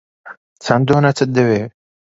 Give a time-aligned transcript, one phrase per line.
[0.63, 1.71] چەند دۆنەتت دەوێت؟